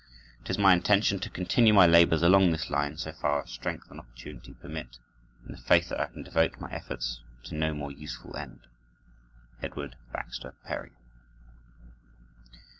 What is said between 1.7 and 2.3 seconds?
my labors